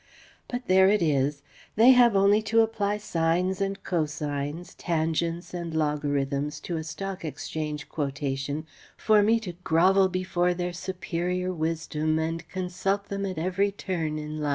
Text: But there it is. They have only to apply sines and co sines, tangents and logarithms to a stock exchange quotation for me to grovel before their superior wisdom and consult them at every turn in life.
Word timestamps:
But 0.47 0.65
there 0.65 0.89
it 0.89 1.03
is. 1.03 1.43
They 1.75 1.91
have 1.91 2.15
only 2.15 2.41
to 2.49 2.61
apply 2.61 2.97
sines 2.97 3.61
and 3.61 3.83
co 3.83 4.07
sines, 4.07 4.73
tangents 4.73 5.53
and 5.53 5.75
logarithms 5.75 6.59
to 6.61 6.77
a 6.77 6.83
stock 6.83 7.23
exchange 7.23 7.87
quotation 7.87 8.65
for 8.97 9.21
me 9.21 9.39
to 9.41 9.53
grovel 9.63 10.09
before 10.09 10.55
their 10.55 10.73
superior 10.73 11.53
wisdom 11.53 12.17
and 12.17 12.49
consult 12.49 13.09
them 13.09 13.27
at 13.27 13.37
every 13.37 13.71
turn 13.71 14.17
in 14.17 14.39
life. 14.41 14.49